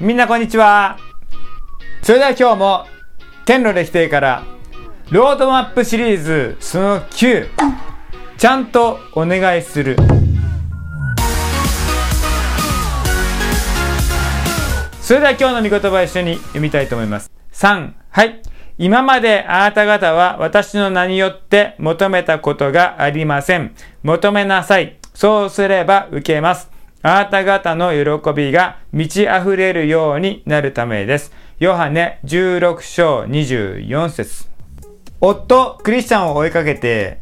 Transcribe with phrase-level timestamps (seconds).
[0.00, 0.98] みんなこんにちは。
[2.02, 2.86] それでは今日も、
[3.44, 4.42] 天路で否定から、
[5.12, 7.48] ロードマップシリーズその9、
[8.36, 9.96] ちゃんとお願いする。
[15.00, 17.30] それでは今日の御言葉一緒に読みたいと思います。
[17.52, 18.42] 3、はい。
[18.78, 23.72] 今まであなた方は私の名によって求めたことがありません。
[24.02, 24.98] 求めなさい。
[25.14, 26.73] そうすれば受けます。
[27.06, 31.32] あなた方の喜びが満ち溢れるようになるためです。
[31.58, 34.46] ヨハネ16章24節
[35.20, 37.20] 夫、クリスチャンを追いかけて、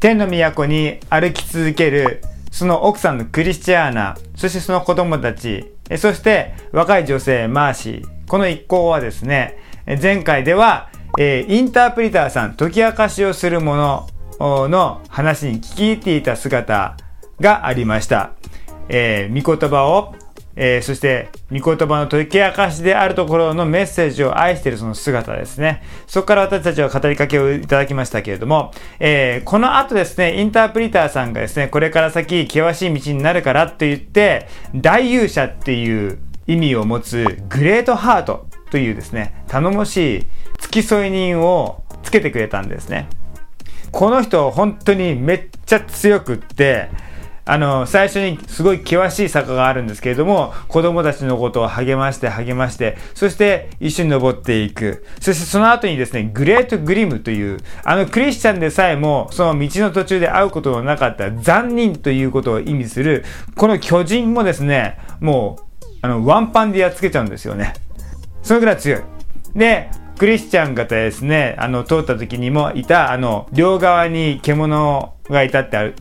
[0.00, 9.58] 天の都に歩き続ける、その奥さんのクリスチャーナ、そしてその子供たち、そして若い女性マーシー、この一行はですね、
[10.00, 14.08] 前回では、えインタープリターさん、解き明かしをする者
[14.40, 16.96] の話に聞き入っていた姿
[17.42, 18.30] がありました。
[18.92, 20.14] えー、御言葉を、
[20.54, 25.82] えー、そして、御言葉の解き明かしであるところのメッセージを愛しているその姿ですね。
[26.06, 40.26] そこから私たちは語りかけをいただきましたけれども、えー、この後ですね、インタープリターさんがですね、これから先、険しい道になるからと言って、大勇者っていう意味を持つグレートハートというですね、頼もしい
[40.60, 43.08] 付き添い人をつけてくれたんですね。
[43.90, 46.90] この人本当にめっちゃ強くって、
[47.44, 55.04] あの、最初にすごい険しい坂があるんですけれども、子供たちのことを励まして励まして、そして一緒に登っていく。
[55.20, 63.24] そしてその後にですね、グレートグリムという、あのクリスチャンでさえも、その道の途中で会うことのなかった残忍ということを意味する、
[63.56, 67.74] この巨人もですね、もう、あの、ワンパンでやっつけちゃうんですよね。
[68.42, 69.00] そのぐらい強い。
[69.54, 75.94] で、クリスチャン方ですね、あの、通った時にもいた、あの、両側に獣がいたってある、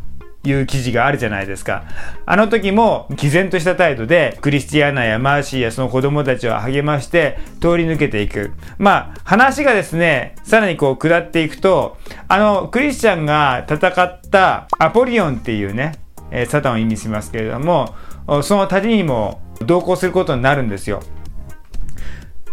[0.44, 1.84] いう記事があるじゃないですか。
[2.26, 8.54] あの時も毅然とした態度でクリスティアーナやマーシーやその子供たちを励まして通り抜けていく。
[8.78, 11.98] まあ話がですね、さらにこう下っていくと、
[12.28, 15.94] あのクリスチャンが戦ったアポリオンっていうね、
[16.32, 17.94] えサタンを意味しますけれども、
[18.44, 21.02] その旅にも同行することになるんですよ。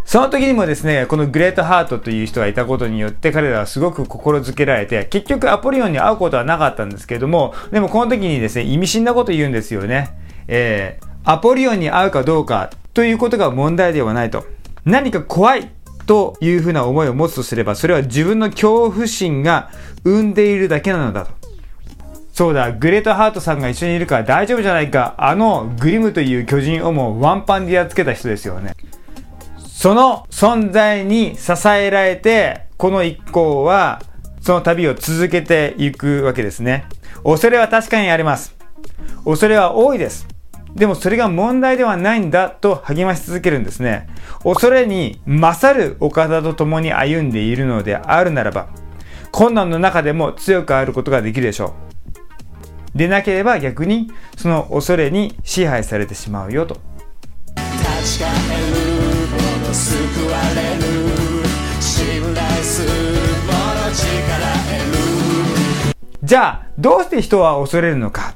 [0.08, 10.16] その時にもですね、このグレートハートという人がいたことによって彼らはすごく心づけられて、結局アポリオンに会うことはなかったんですけれども、でもこの時にですね、意味深なこと言うんですよね。
[10.46, 14.46] えー、アポリオンに会うかどうかということが問題ではないと。
[14.86, 15.70] 何か怖い
[16.06, 19.68] というふうな思いを持つとすれば、それは自分の恐怖心が
[20.04, 21.32] 生んでいるだけなのだと。
[22.32, 25.16] そうだ、グレートハートさんが一緒にいるから大丈夫じゃないか。
[25.18, 28.72] あのグリムという巨人をもうワンパンでやっつけた人ですよね。
[29.78, 34.02] その存在に支えられて、この一行は、
[34.40, 36.86] その旅を続けていくわけですね。
[37.22, 38.56] 恐れは確かにあります。
[39.24, 40.26] 恐れは多いです。
[40.74, 44.08] でもそれが問題ではないんだと励まし続けるんですね。
[44.42, 48.66] 恐れに勝る岡田と共に歩んでいるのであるならば、
[49.30, 51.74] 困難の中でも強くあることができるでしょ
[52.96, 52.98] う。
[52.98, 56.78] でなければ逆にその恐れに支配されてしまうよと。
[60.18, 60.82] 救われる
[61.80, 62.88] 信頼する
[63.46, 64.02] 者力
[64.66, 64.82] 得
[65.92, 68.34] るじゃあどうして人は恐れるのか？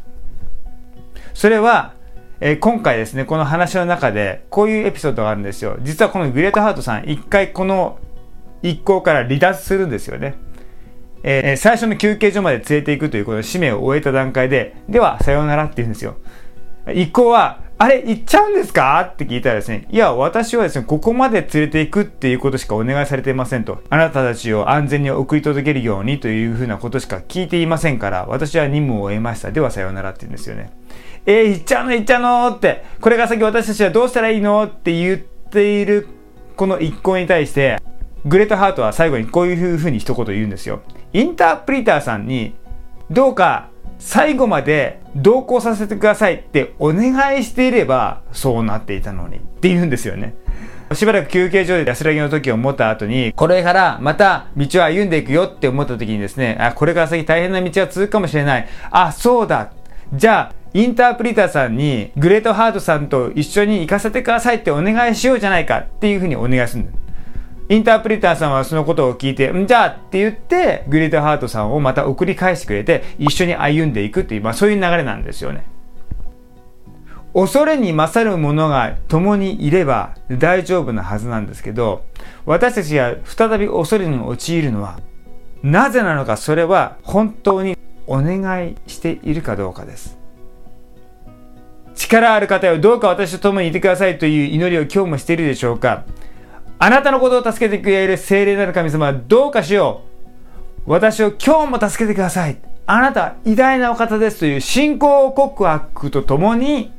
[1.35, 1.95] それは
[2.41, 5.77] え、今回ですね、この話の中で、こういうエピソードがあるんですよ。
[5.83, 7.99] 実はこのグレートハートさん、一回この
[8.63, 10.35] 一行から離脱するんですよね。
[11.23, 16.17] えー、最初の休憩所まで連れていくというこの使命を終えた段階で、では、さようならって言うんですよ。
[16.93, 19.01] 一行は、あれ、行っちゃうんですか？
[19.01, 23.83] って聞いたらですね、いや、私はですね、ここまで連れて行くっていうことしかお願いされていませんと。
[23.91, 29.51] あなたたちを安全に送り届けるようにというふうなことしか聞いていませんから、私は任務を終えました。
[29.51, 30.73] ではさようならって言うんですよね。
[31.27, 31.93] えー、行っちゃうの？
[31.93, 32.57] 行っちゃうの？
[32.57, 34.63] って、これから先私たちはどうしたらいいの？
[34.63, 36.07] って言っている
[36.55, 37.79] この一行に対して、
[38.25, 40.83] グレートハートは最後にこういうふうに一言言うんですよ。
[41.13, 42.55] インタープリターさんに、
[43.11, 43.71] どうか
[44.05, 50.35] 最後まで同行させてくださいってお願いしていればそうなっていたのにって言うんですよね。
[50.93, 58.69] しばらく休憩所で安らぎの時を持った後に、これからまた道を歩んでいくよって思った時にですね、あ、これから先大変な道が続くかもしれない。
[58.91, 59.73] あ、そうだ。
[60.13, 66.99] じゃあ、インタープリターさんにグレートハートさんと一緒に行かせてくださいってお願いしようじゃないかっていうふうにお願いするんです。
[67.73, 75.65] インタープリターさんはそのことを聞いて、んじゃあって言って、グリートハートさんをまた送り返してくれて、一緒に歩んでいくっていう、まあそういう流れなんですよね。
[77.33, 82.05] 恐れに勝る者が共にいれば大丈夫なはずなんですけど、
[82.45, 85.01] 私たちが再び恐れに陥るのは、
[85.63, 90.19] なぜなのか、それは本当にお願いしているかどうかです。
[91.95, 96.05] 力ある方よ、どうか私と共にいてくださいという祈りを今日もしているでしょうか
[96.85, 100.01] あなたのことを助けてくれる聖霊なる神様はどうかしよ
[100.85, 100.91] う。
[100.91, 102.57] 私を今日も助けてください。
[102.87, 106.91] あなたは偉大なお方ですという信仰告白とともに、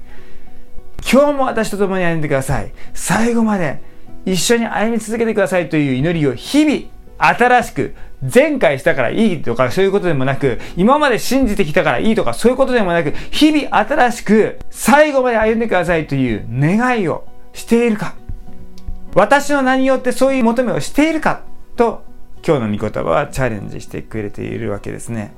[1.00, 2.72] 今日も私と共に歩んでください。
[2.94, 3.82] 最後まで
[4.26, 7.94] 一緒に歩み続けてくださいという祈りを日々新しく
[8.34, 18.23] 前回したからいいとかそういうことでもなく、今まで信じてきたからいいとかそういうことでもなく、日々新しく最後まで歩んでくださいという願いをしているか。
[19.16, 21.44] 私の名によってそういう求めをしているか
[21.76, 22.04] と
[22.46, 25.34] 今日の御言葉はチャレンジしてくれているわけですね。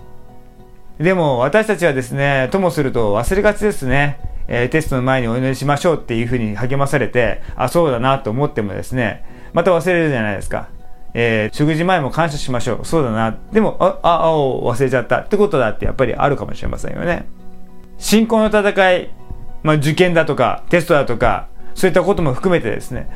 [0.98, 4.20] でも私たちはですね、ともすると忘れがちですね。
[4.48, 10.70] えー、テストの前にお祈りしましょうっていうふうに励まされて、あ、そうだなと思ってもですね、また忘れるじゃないですか。
[11.14, 12.86] えー、食事前も感謝しましょう。
[12.86, 13.38] そうだな。
[13.52, 17.26] でも、あ、あ、あ忘れちゃったってことだってやっぱりあるかもしれませんよね。
[17.98, 19.10] 信仰の戦い、
[19.64, 23.10] まあ、受験だとか、テストだとか、そういったことも含めてですね、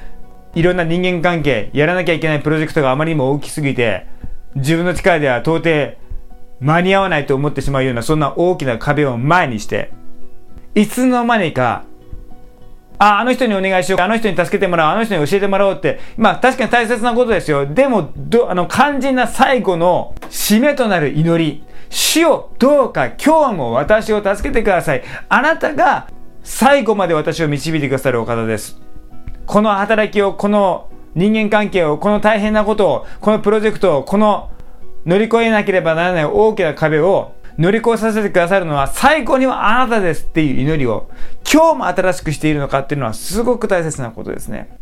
[0.56, 4.08] いろんな人間関係、やらなきゃいけないプロジェクトがあまりにも大きすぎて、
[4.56, 5.98] 自分の力では到底
[6.60, 9.92] 間に合わないと思ってしまうような、そんな大きな壁を前にして、
[10.76, 11.84] いつの間にか
[13.00, 14.02] あ、あの人にお願いしよう。
[14.02, 14.92] あの人に助けてもらおう。
[14.92, 16.00] あの人に教えてもらおうって。
[16.18, 17.66] まあ確かに大切なことですよ。
[17.66, 21.64] でも、ど、あの、肝心な最後の締めとなる祈り。
[21.90, 25.04] 主よ、どうか今日も私を助けてください。
[25.30, 26.08] あなたが
[26.44, 28.89] 最後まで私を導いてくださるお方です。
[29.50, 34.52] この働きを、この人間関係を、この大変なことを、このプロジェクトを、この
[35.08, 41.10] 乗り越えなければならない大きな壁を乗り越えさせてくださるのは最高にはあなたですっていう祈りを
[41.52, 44.78] 今日も新しくしているのかっていうのはすごく大切なことですね。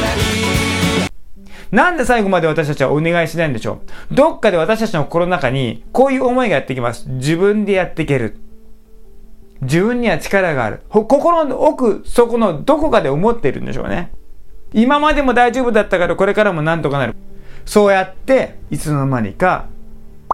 [0.00, 0.39] な
[1.70, 3.80] なんで最後まで私たちはお願いしないんでしょ
[4.10, 4.14] う？
[4.14, 7.08] どっかで私たちの心の中にこういう思いがやってきます。
[7.08, 8.36] 自分でやっていける。
[9.62, 10.80] 自分には力がある。
[10.88, 14.10] 心の奥、そこのどこかで思っているんでしょうね。
[14.72, 17.14] 今までも大丈夫だったからこれからもなんとかなる。
[17.66, 19.68] そうやっていつの間にか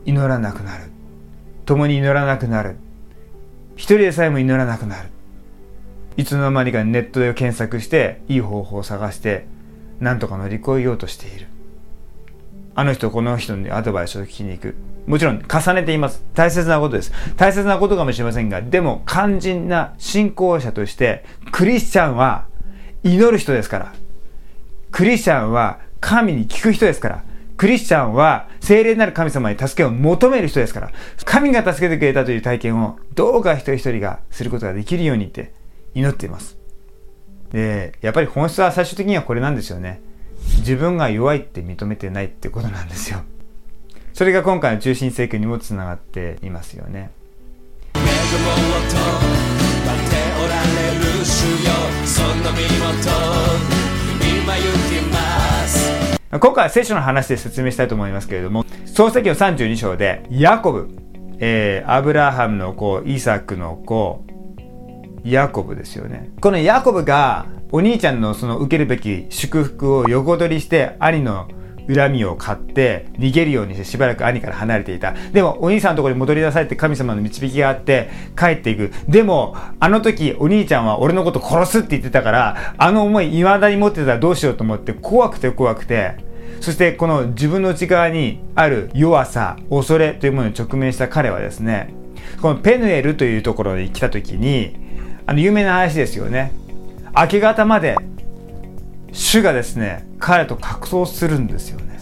[0.04, 0.84] 祈らなくなる。
[1.64, 2.76] 共に祈らなくなる。
[3.74, 5.10] 一人でさえも祈らなくなる。
[6.16, 9.46] いつの間にかネットで検索していい方法を探して
[10.00, 11.46] なんとか乗り越えようとしている。
[12.74, 14.74] あの人この人にアドバイスを聞きに行く。
[15.06, 16.22] もちろん重ねています。
[16.34, 17.12] 大切なことです。
[17.36, 22.46] 大切なことかもしれませんが、でも肝心な信仰者としてクリスチャンは
[23.02, 23.94] 祈る人ですから。
[24.90, 27.24] クリスチャンは神に聞く人ですから。
[27.56, 30.90] クリスチャンは精霊なる神様に助けを求める人ですから。
[31.24, 35.54] 神が助けてくれたという体験をどうか一人一人がすることができるようにって
[35.94, 36.55] 祈っています。
[37.52, 40.00] で、やっぱり本質は最終的にはこれなんですよね。
[40.58, 43.22] 自分が弱いって認めてないってことなんですよ。
[44.12, 47.10] それが今回の中心聖句にもつながっていますよね。
[56.38, 60.88] 今回は聖書の話で説明したいと思いますけれども、創世記の32章で、ヤコブ、
[61.38, 64.25] えー、アブラハムの子、イサクの子、
[65.30, 66.30] ヤコブですよね。
[66.40, 71.48] このヤコブが、お兄ちゃんのその受けるべき祝福を横取りして、兄の
[71.92, 75.14] 恨みを買って逃げるようにしてしばらく兄から離れていた。
[75.32, 78.92] でもお兄さんのところに戻りなさいって神様の導きがあって帰っていく。
[79.08, 86.16] でもあの時お兄ちゃんは俺のこと殺すって言ってたからあの思い未だに持ってたらどうしようと思って怖くて怖くて
[86.60, 91.94] そしてこの自分の内側にある弱さ、恐れというものに直面した彼はですね、
[92.40, 94.85] このペヌエルというところに来た時に、
[95.26, 96.52] あの有名な話ですよね。
[97.16, 97.96] 明け方まで
[99.12, 101.98] 主がですね、彼と格闘するんですよね。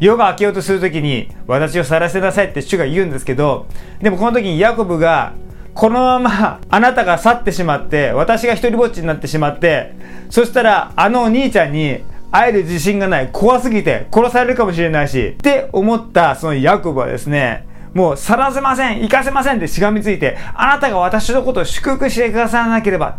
[0.00, 3.66] 夜が明けようとするときに、私を去らせなさいって主が言うんですけど、
[4.00, 5.34] でもこの時にヤコブが、
[5.74, 9.94] このままあなたが去ってしまって、私が一人ぼっちになってしまって、
[10.30, 23.18] そしたらあのお兄ちゃんに会える自信がない、怖すぎて殺されるかもしれないし、って思ったそのヤコブはですね、もう去らせません行かせませんってしがみついて、あなたが私のことを祝福してくださらなければ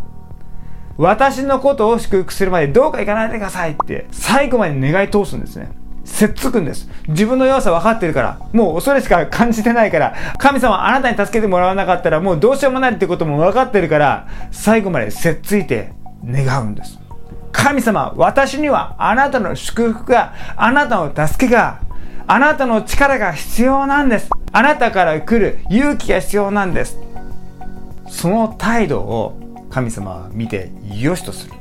[0.98, 5.72] 私のことを祝福するまでどうか行かないでくださいって最後まで願い通すんですね。
[6.04, 6.90] せっつくんです。
[7.08, 15.94] 自分の弱さ分かってるから、もう恐れしか感じてないから、神様あなたに助けてもらわなかったらもうどうしようもないってことも分かってるから、最後までせっついて
[16.26, 17.00] 願うんです。
[17.52, 21.80] 神様、私にはあなたの祝福が、あなたの助けが、
[22.32, 24.30] あなたの力が必要なんです。
[24.52, 27.00] あなたから来る勇気が必要なんです。
[28.08, 29.40] その態度を
[29.72, 31.54] 神様は見て良しとする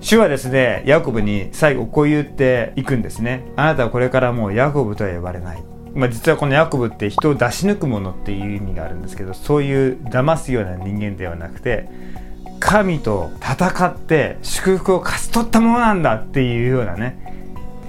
[0.00, 3.46] 主はですね、ヤコブに最後こう言っていくんですね。
[3.54, 5.62] あなたはこれからもうヤコブとは呼ばれない。
[5.94, 11.88] まあ、実はこのヤコブって人を出し抜くものっていう意味があるんですけど、そういう騙すような人間ではなくて、
[12.58, 17.33] 神と戦って祝福を勝ち取ったものなんだっていうようなね、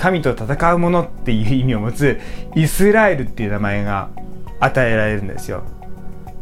[0.05, 2.19] 神と戦うものっていう意味を持つ
[2.53, 4.12] イスラエルっていう名前が
[4.59, 5.63] 与えられるんですよ。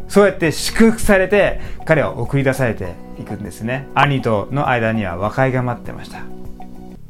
[0.10, 3.88] そうやって祝福されて彼は送り出されていくんですね。
[3.96, 6.24] 兄との間には和解が待ってました。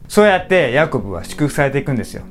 [0.08, 2.22] そうやってヤコブは祝福されていくんですよ。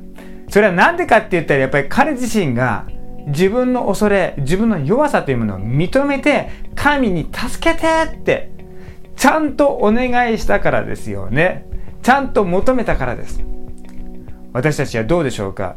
[0.49, 2.87] それは何でかって言ったらやっぱり彼自身が
[3.27, 8.53] 自分の恐れ、自分の弱さというものを認めて神に助けてって
[9.17, 11.67] ちゃんとお願いしたからですよね。
[12.05, 13.43] ちゃんと求めたからです。
[14.53, 15.77] 私たちはどうでしょうか？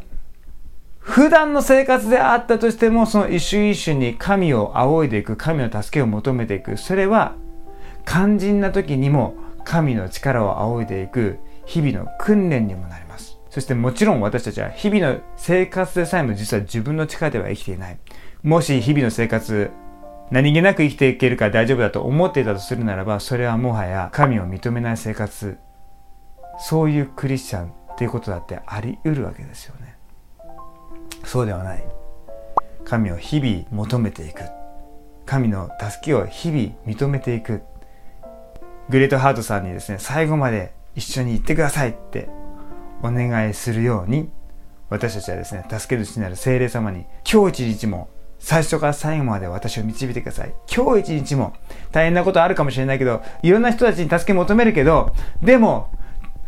[1.00, 6.78] 普段の生活であったとしても、その一瞬一瞬に神を仰いでいく、神の助けを求めていく。
[6.78, 7.36] それは、
[8.06, 13.38] 肝心な時にも神の力を仰いでいく日々の訓練にもなります。
[13.50, 17.98] そしてもちろん私たちは日々の生活でさえも実は自分の力では生きていない。
[18.44, 19.72] もし日々の生活、
[20.32, 25.58] 何気なく生きていけるか大丈夫だと思っていたとするならば、それはもはや神を認めない生活、
[26.60, 29.96] そういうクリスチャンっていうことだってあり得るわけですよね。
[31.24, 31.84] そうではない
[32.84, 34.44] 神を日々求めていく
[35.26, 37.64] 神の助けを日々認めていく
[38.90, 42.30] グレートハートさんにですね最後まで一緒に行ってくださいって
[43.02, 44.30] お願いするように
[44.90, 50.54] 私たちはですね助け主になる精霊様に今日一日も最初から最後まで私を導いてください。
[50.72, 51.54] 今日一日も
[51.92, 55.90] 大変なことあるかもしれないけど、いろんな人たちに助け求めるけど、でも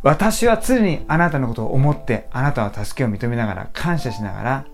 [0.08, 4.66] 私は常にあなたのことを思ってあなたの助けを認めながら感謝しながら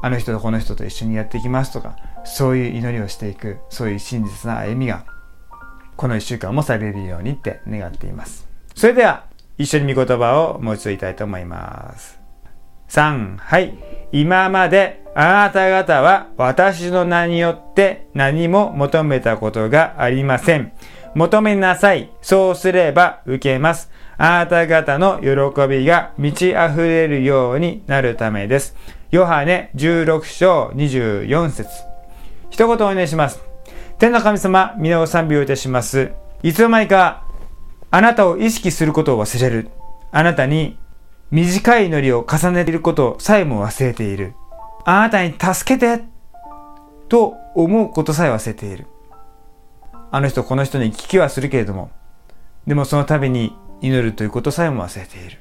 [0.00, 5.04] あの人とこの人と一緒にやっていきますとかそういう祈りをしていくそういう真実な歩みが
[5.96, 8.46] この1週間もされるようにって願っています。
[8.76, 9.24] それでは
[9.58, 12.20] 一緒に御言葉をもう一度言いたいと思います。
[12.88, 13.76] 3はい。
[14.12, 20.72] 今まであなた方は私の名によって何も求めたことがありません。
[21.16, 22.12] 求めなさい。
[22.22, 23.90] そうすれば受けます。
[24.24, 28.76] あなた方の喜びが満ち溢れるようになるためです。
[29.10, 31.68] ヨハネ16章24節
[32.48, 33.42] 一言お願いします。
[33.98, 36.12] 天の神様、皆を賛美をいたします。
[36.44, 37.24] いつの間にか、
[37.90, 39.70] あなたを意識することを忘れる。
[40.12, 40.78] あなたに
[41.32, 44.34] 短い祈りを重ねていることさえも忘れている。
[44.84, 46.04] あなたに助けて
[47.08, 48.86] と思うことさえ忘れている。
[50.12, 51.90] あの人この人に聞きはするけれども、
[52.68, 55.38] でもその度に祈るということさえも忘れている。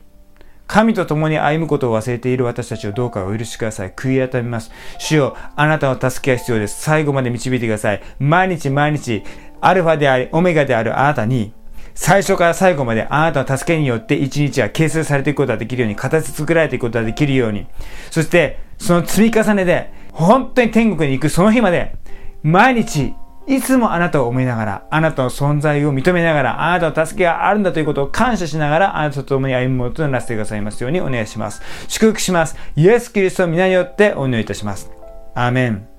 [0.67, 3.91] 神と共に歩むことを忘れている私たちをどうかお許しください。
[3.91, 4.71] 悔い改めます。
[4.99, 6.81] 主よ、あなたの助けが必要です。
[6.81, 8.01] 最後まで導いてください。
[8.19, 9.23] 毎日毎日、
[9.59, 11.53] アルファであり、オメガであるあなたに、
[11.93, 17.67] 最初から最後まであなたの助けによって一日は形成されていくことができるように、形作られていくことができるように、
[18.09, 21.95] そしてその積み重ねで、本当に天国に行くその日まで、
[22.43, 23.13] 毎日
[23.47, 31.61] いつもあなたを思いながら、あなたの存在を認めながら、あなたの助けがあるんだということを感謝しながら、あなたと共に歩むものとなってくださいますようにお願いします。
[31.87, 32.55] 祝福します。
[32.75, 34.91] イエス・キリストの皆によってお祈りいたします。
[35.33, 35.90] アーメン。